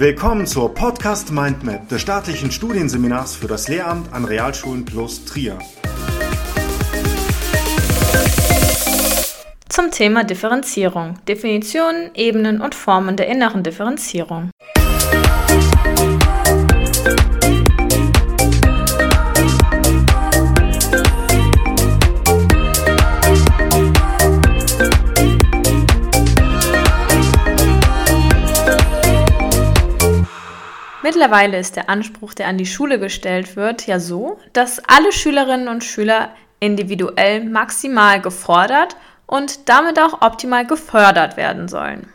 [0.00, 5.58] Willkommen zur Podcast Mindmap des staatlichen Studienseminars für das Lehramt an Realschulen plus Trier.
[9.68, 11.18] Zum Thema Differenzierung.
[11.28, 14.48] Definitionen, Ebenen und Formen der inneren Differenzierung.
[31.20, 35.68] Mittlerweile ist der Anspruch, der an die Schule gestellt wird, ja so, dass alle Schülerinnen
[35.68, 38.96] und Schüler individuell maximal gefordert
[39.26, 42.08] und damit auch optimal gefördert werden sollen.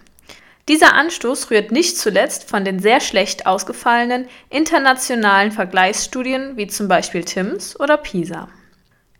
[0.67, 7.23] Dieser Anstoß rührt nicht zuletzt von den sehr schlecht ausgefallenen internationalen Vergleichsstudien wie zum Beispiel
[7.23, 8.47] TIMS oder PISA.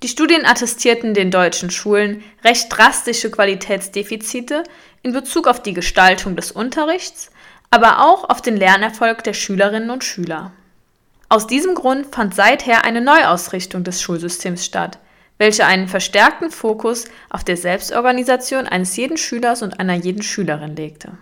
[0.01, 4.63] Die Studien attestierten den deutschen Schulen recht drastische Qualitätsdefizite
[5.03, 7.29] in Bezug auf die Gestaltung des Unterrichts,
[7.69, 10.51] aber auch auf den Lernerfolg der Schülerinnen und Schüler.
[11.27, 14.99] Aus diesem Grund fand seither eine Neuausrichtung des Schulsystems statt,
[15.37, 21.17] welche einen verstärkten Fokus auf der Selbstorganisation eines jeden Schülers und einer jeden Schülerin legte.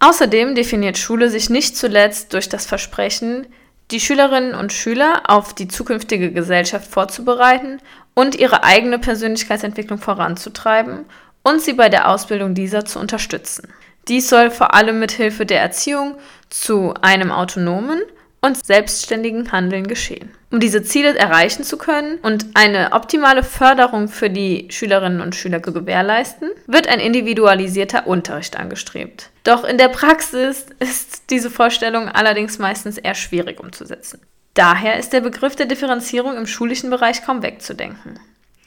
[0.00, 3.46] Außerdem definiert Schule sich nicht zuletzt durch das Versprechen,
[3.90, 7.80] die Schülerinnen und Schüler auf die zukünftige Gesellschaft vorzubereiten
[8.14, 11.04] und ihre eigene Persönlichkeitsentwicklung voranzutreiben
[11.42, 13.68] und sie bei der Ausbildung dieser zu unterstützen.
[14.10, 16.16] Dies soll vor allem mit Hilfe der Erziehung
[16.50, 18.02] zu einem autonomen
[18.40, 20.30] und selbstständigen Handeln geschehen.
[20.50, 25.62] Um diese Ziele erreichen zu können und eine optimale Förderung für die Schülerinnen und Schüler
[25.62, 29.30] zu gewährleisten, wird ein individualisierter Unterricht angestrebt.
[29.44, 34.20] Doch in der Praxis ist diese Vorstellung allerdings meistens eher schwierig umzusetzen.
[34.54, 38.18] Daher ist der Begriff der Differenzierung im schulischen Bereich kaum wegzudenken.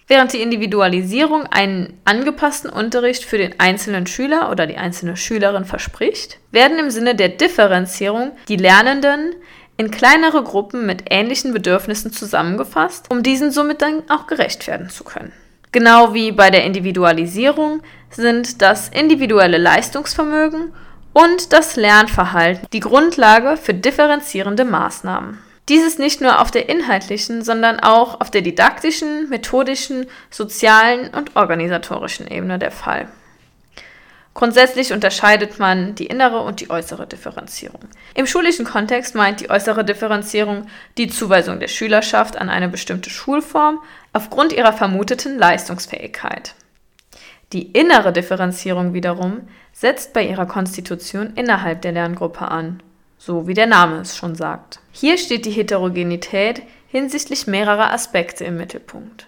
[0.08, 6.40] Während die Individualisierung einen angepassten Unterricht für den einzelnen Schüler oder die einzelne Schülerin verspricht,
[6.52, 9.34] werden im Sinne der Differenzierung die Lernenden
[9.78, 15.04] in kleinere Gruppen mit ähnlichen Bedürfnissen zusammengefasst, um diesen somit dann auch gerecht werden zu
[15.04, 15.32] können.
[15.72, 17.82] Genau wie bei der Individualisierung
[18.12, 20.72] sind das individuelle Leistungsvermögen
[21.14, 25.40] und das Lernverhalten die Grundlage für differenzierende Maßnahmen.
[25.70, 31.36] Dies ist nicht nur auf der inhaltlichen, sondern auch auf der didaktischen, methodischen, sozialen und
[31.36, 33.08] organisatorischen Ebene der Fall.
[34.34, 37.82] Grundsätzlich unterscheidet man die innere und die äußere Differenzierung.
[38.16, 40.66] Im schulischen Kontext meint die äußere Differenzierung
[40.98, 43.80] die Zuweisung der Schülerschaft an eine bestimmte Schulform
[44.12, 46.56] aufgrund ihrer vermuteten Leistungsfähigkeit.
[47.54, 52.82] Die innere Differenzierung wiederum setzt bei ihrer Konstitution innerhalb der Lerngruppe an
[53.26, 54.80] so wie der Name es schon sagt.
[54.92, 59.28] Hier steht die Heterogenität hinsichtlich mehrerer Aspekte im Mittelpunkt.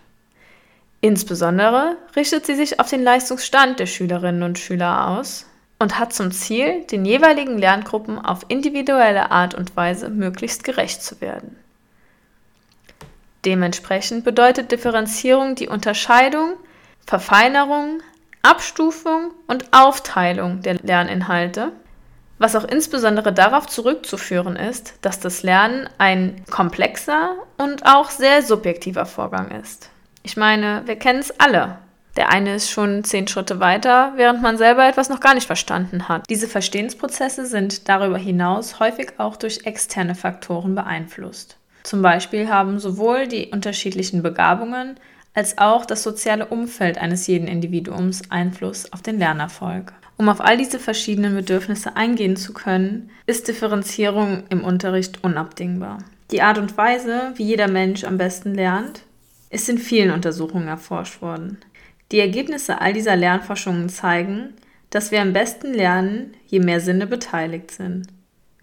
[1.00, 5.46] Insbesondere richtet sie sich auf den Leistungsstand der Schülerinnen und Schüler aus
[5.80, 11.22] und hat zum Ziel, den jeweiligen Lerngruppen auf individuelle Art und Weise möglichst gerecht zu
[11.22, 11.56] werden.
[13.46, 16.56] Dementsprechend bedeutet Differenzierung die Unterscheidung,
[17.06, 18.02] Verfeinerung,
[18.42, 21.72] Abstufung und Aufteilung der Lerninhalte
[22.38, 29.06] was auch insbesondere darauf zurückzuführen ist, dass das Lernen ein komplexer und auch sehr subjektiver
[29.06, 29.90] Vorgang ist.
[30.24, 31.78] Ich meine, wir kennen es alle.
[32.18, 36.08] Der eine ist schon zehn Schritte weiter, während man selber etwas noch gar nicht verstanden
[36.08, 36.24] hat.
[36.30, 41.58] Diese Verstehensprozesse sind darüber hinaus häufig auch durch externe Faktoren beeinflusst.
[41.84, 44.98] Zum Beispiel haben sowohl die unterschiedlichen Begabungen
[45.34, 49.94] als auch das soziale Umfeld eines jeden Individuums Einfluss auf den Lernerfolg.
[50.18, 56.00] Um auf all diese verschiedenen Bedürfnisse eingehen zu können, ist Differenzierung im Unterricht unabdingbar.
[56.32, 59.04] Die Art und Weise, wie jeder Mensch am besten lernt,
[59.50, 61.58] ist in vielen Untersuchungen erforscht worden.
[62.12, 64.54] Die Ergebnisse all dieser Lernforschungen zeigen,
[64.90, 68.08] dass wir am besten lernen, je mehr Sinne beteiligt sind.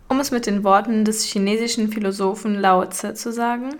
[0.09, 3.77] Um es mit den Worten des chinesischen Philosophen Lao Tse zu sagen,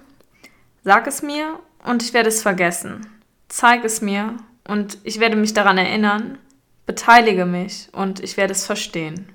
[0.85, 3.07] sag es mir und ich werde es vergessen.
[3.49, 6.39] Zeig es mir und ich werde mich daran erinnern
[6.87, 9.29] Beteilige mich und ich werde es verstehen.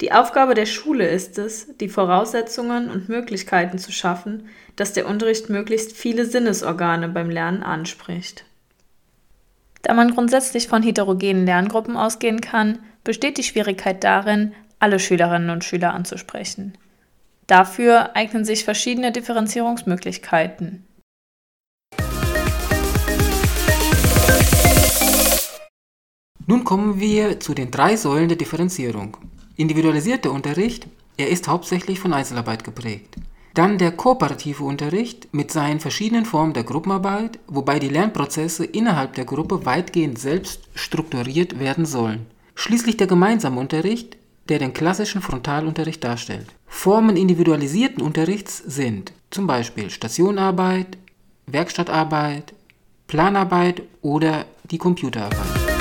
[0.00, 5.50] Die Aufgabe der Schule ist es, die Voraussetzungen und Möglichkeiten zu schaffen, dass der Unterricht
[5.50, 8.44] möglichst viele Sinnesorgane beim Lernen anspricht.
[9.82, 15.64] Da man grundsätzlich von heterogenen Lerngruppen ausgehen kann, besteht die Schwierigkeit darin, alle Schülerinnen und
[15.64, 16.76] Schüler anzusprechen.
[17.46, 20.86] Dafür eignen sich verschiedene Differenzierungsmöglichkeiten,
[26.50, 29.16] Nun kommen wir zu den drei Säulen der Differenzierung.
[29.54, 33.14] Individualisierter Unterricht, er ist hauptsächlich von Einzelarbeit geprägt.
[33.54, 39.26] Dann der kooperative Unterricht mit seinen verschiedenen Formen der Gruppenarbeit, wobei die Lernprozesse innerhalb der
[39.26, 42.26] Gruppe weitgehend selbst strukturiert werden sollen.
[42.56, 44.16] Schließlich der gemeinsame Unterricht,
[44.48, 46.48] der den klassischen Frontalunterricht darstellt.
[46.66, 50.98] Formen individualisierten Unterrichts sind zum Beispiel Stationarbeit,
[51.46, 52.54] Werkstattarbeit,
[53.06, 55.79] Planarbeit oder die Computerarbeit.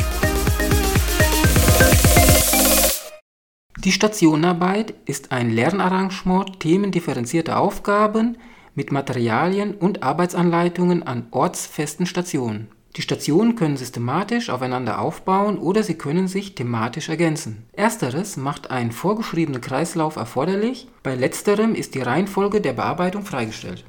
[3.84, 8.38] Die Stationarbeit ist ein Lernarrangement themendifferenzierter Aufgaben
[8.76, 12.68] mit Materialien und Arbeitsanleitungen an ortsfesten Stationen.
[12.98, 17.66] Die Stationen können systematisch aufeinander aufbauen oder sie können sich thematisch ergänzen.
[17.72, 23.86] Ersteres macht einen vorgeschriebenen Kreislauf erforderlich, bei letzterem ist die Reihenfolge der Bearbeitung freigestellt.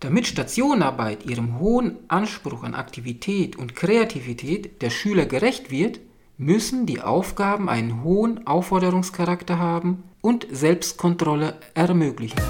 [0.00, 6.00] Damit Stationenarbeit ihrem hohen Anspruch an Aktivität und Kreativität der Schüler gerecht wird,
[6.36, 12.40] müssen die Aufgaben einen hohen Aufforderungscharakter haben und Selbstkontrolle ermöglichen.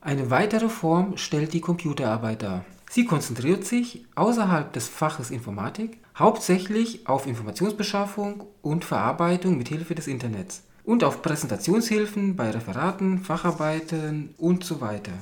[0.00, 2.64] Eine weitere Form stellt die Computerarbeit dar.
[2.90, 10.06] Sie konzentriert sich außerhalb des Faches Informatik hauptsächlich auf Informationsbeschaffung und Verarbeitung mit Hilfe des
[10.06, 15.12] Internets und auf Präsentationshilfen bei Referaten, Facharbeiten und so weiter.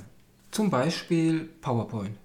[0.51, 2.22] Zum Beispiel PowerPoint.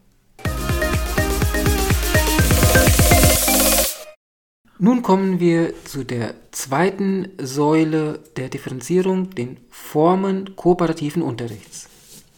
[4.79, 11.89] Nun kommen wir zu der zweiten Säule der Differenzierung, den Formen kooperativen Unterrichts.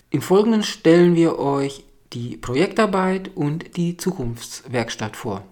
[0.09, 1.83] Im Folgenden stellen wir euch
[2.13, 5.43] die Projektarbeit und die Zukunftswerkstatt vor.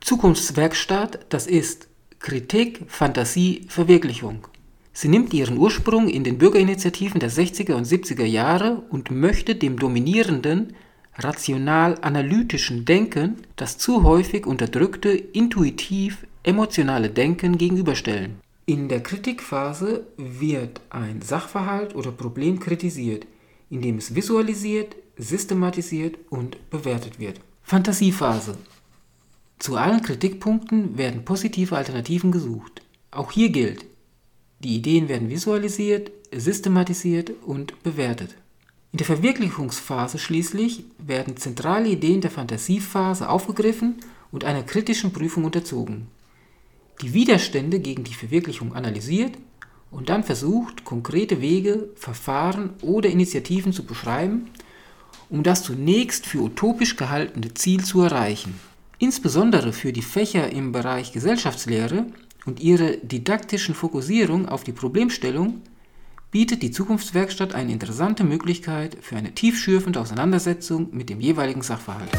[0.00, 1.88] Zukunftswerkstatt, das ist
[2.20, 4.48] Kritik, Fantasie, Verwirklichung.
[4.94, 9.78] Sie nimmt ihren Ursprung in den Bürgerinitiativen der 60er und 70er Jahre und möchte dem
[9.78, 10.74] dominierenden
[11.16, 18.40] rational-analytischen Denken das zu häufig unterdrückte intuitiv-emotionale Denken gegenüberstellen.
[18.66, 23.26] In der Kritikphase wird ein Sachverhalt oder Problem kritisiert,
[23.70, 27.40] indem es visualisiert, systematisiert und bewertet wird.
[27.62, 28.56] Fantasiephase.
[29.58, 32.82] Zu allen Kritikpunkten werden positive Alternativen gesucht.
[33.10, 33.84] Auch hier gilt,
[34.60, 38.34] die Ideen werden visualisiert, systematisiert und bewertet.
[38.94, 43.96] In der Verwirklichungsphase schließlich werden zentrale Ideen der Fantasiephase aufgegriffen
[44.30, 46.06] und einer kritischen Prüfung unterzogen.
[47.02, 49.32] Die Widerstände gegen die Verwirklichung analysiert
[49.90, 54.48] und dann versucht, konkrete Wege, Verfahren oder Initiativen zu beschreiben,
[55.28, 58.60] um das zunächst für utopisch gehaltene Ziel zu erreichen.
[59.00, 62.06] Insbesondere für die Fächer im Bereich Gesellschaftslehre
[62.46, 65.62] und ihre didaktischen Fokussierung auf die Problemstellung
[66.34, 72.10] bietet die Zukunftswerkstatt eine interessante Möglichkeit für eine tiefschürfende Auseinandersetzung mit dem jeweiligen Sachverhalt.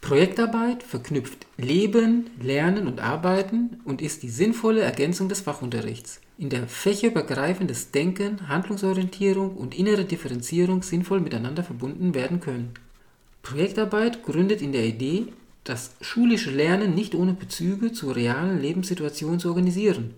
[0.00, 6.66] Projektarbeit verknüpft Leben, Lernen und Arbeiten und ist die sinnvolle Ergänzung des Fachunterrichts, in der
[6.66, 12.70] fächerübergreifendes Denken, Handlungsorientierung und innere Differenzierung sinnvoll miteinander verbunden werden können.
[13.42, 15.26] Projektarbeit gründet in der Idee,
[15.64, 20.14] das schulische Lernen nicht ohne Bezüge zur realen Lebenssituation zu organisieren,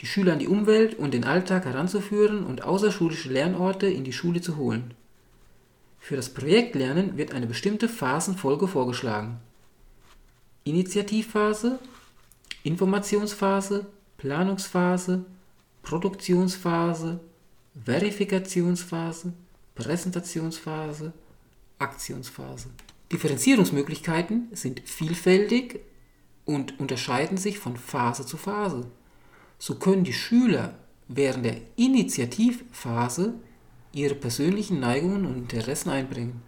[0.00, 4.40] die Schüler an die Umwelt und den Alltag heranzuführen und außerschulische Lernorte in die Schule
[4.40, 4.94] zu holen.
[6.00, 9.38] Für das Projektlernen wird eine bestimmte Phasenfolge vorgeschlagen.
[10.64, 11.78] Initiativphase,
[12.64, 15.24] Informationsphase, Planungsphase,
[15.82, 17.20] Produktionsphase,
[17.84, 19.32] Verifikationsphase,
[19.74, 21.12] Präsentationsphase,
[21.78, 22.70] Aktionsphase.
[23.12, 25.80] Differenzierungsmöglichkeiten sind vielfältig
[26.44, 28.86] und unterscheiden sich von Phase zu Phase.
[29.58, 33.34] So können die Schüler während der Initiativphase
[33.92, 36.42] ihre persönlichen Neigungen und Interessen einbringen.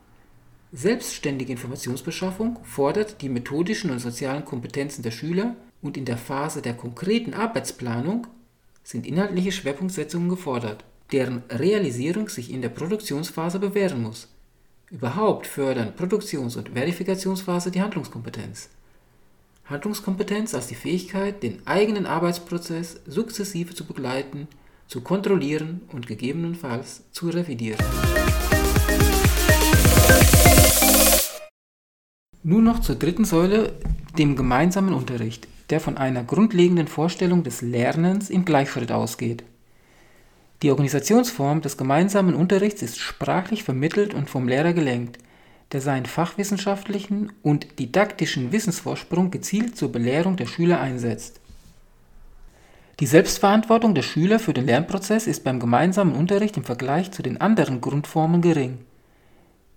[0.73, 6.75] Selbstständige Informationsbeschaffung fordert die methodischen und sozialen Kompetenzen der Schüler und in der Phase der
[6.75, 8.27] konkreten Arbeitsplanung
[8.85, 14.32] sind inhaltliche Schwerpunktsetzungen gefordert, deren Realisierung sich in der Produktionsphase bewähren muss.
[14.93, 18.69] Überhaupt fördern Produktions- und Verifikationsphase die Handlungskompetenz.
[19.65, 24.49] Handlungskompetenz als die Fähigkeit, den eigenen Arbeitsprozess sukzessive zu begleiten,
[24.89, 27.83] zu kontrollieren und gegebenenfalls zu revidieren.
[32.43, 33.73] Nun noch zur dritten Säule,
[34.19, 39.43] dem gemeinsamen Unterricht, der von einer grundlegenden Vorstellung des Lernens im Gleichschritt ausgeht.
[40.63, 45.19] Die Organisationsform des gemeinsamen Unterrichts ist sprachlich vermittelt und vom Lehrer gelenkt,
[45.73, 51.41] der seinen fachwissenschaftlichen und didaktischen Wissensvorsprung gezielt zur Belehrung der Schüler einsetzt.
[53.01, 57.41] Die Selbstverantwortung der Schüler für den Lernprozess ist beim gemeinsamen Unterricht im Vergleich zu den
[57.41, 58.79] anderen Grundformen gering.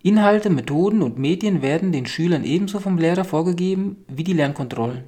[0.03, 5.05] Inhalte, Methoden und Medien werden den Schülern ebenso vom Lehrer vorgegeben wie die Lernkontrollen.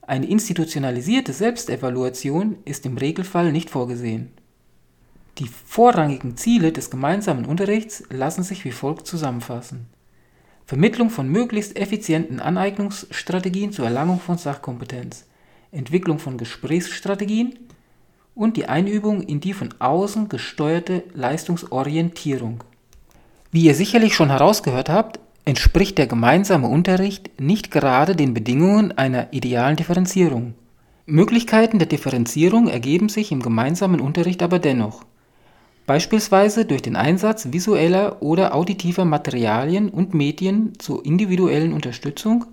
[0.00, 4.32] Eine institutionalisierte Selbstevaluation ist im Regelfall nicht vorgesehen
[5.38, 9.86] die vorrangigen Ziele des gemeinsamen Unterrichts lassen sich wie folgt zusammenfassen.
[10.66, 15.24] Vermittlung von möglichst effizienten Aneignungsstrategien zur Erlangung von Sachkompetenz,
[15.72, 17.58] Entwicklung von Gesprächsstrategien
[18.34, 22.64] und die Einübung in die von außen gesteuerte Leistungsorientierung.
[23.50, 29.32] Wie ihr sicherlich schon herausgehört habt, entspricht der gemeinsame Unterricht nicht gerade den Bedingungen einer
[29.32, 30.54] idealen Differenzierung.
[31.06, 35.06] Möglichkeiten der Differenzierung ergeben sich im gemeinsamen Unterricht aber dennoch,
[35.88, 42.44] beispielsweise durch den Einsatz visueller oder auditiver Materialien und Medien zur individuellen Unterstützung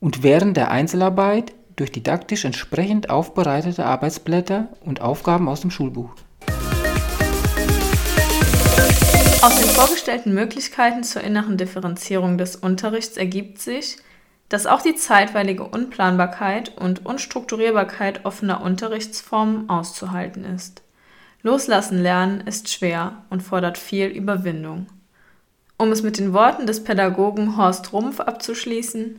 [0.00, 6.10] und während der Einzelarbeit durch didaktisch entsprechend aufbereitete Arbeitsblätter und Aufgaben aus dem Schulbuch.
[9.40, 13.96] Aus den vorgestellten Möglichkeiten zur inneren Differenzierung des Unterrichts ergibt sich,
[14.50, 20.82] dass auch die zeitweilige Unplanbarkeit und Unstrukturierbarkeit offener Unterrichtsformen auszuhalten ist.
[21.44, 24.86] Loslassen lernen ist schwer und fordert viel Überwindung.
[25.76, 29.18] Um es mit den Worten des Pädagogen Horst Rumpf abzuschließen,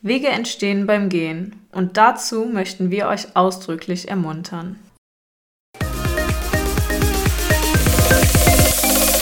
[0.00, 4.78] Wege entstehen beim Gehen und dazu möchten wir euch ausdrücklich ermuntern.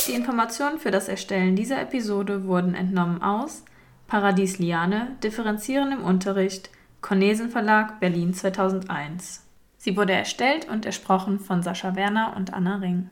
[0.07, 3.65] Die Informationen für das Erstellen dieser Episode wurden entnommen aus
[4.07, 6.69] Paradies Liane, Differenzieren im Unterricht,
[7.01, 9.44] Cornesen Verlag, Berlin 2001.
[9.85, 13.11] Sie wurde erstellt und ersprochen von Sascha Werner und Anna Ring.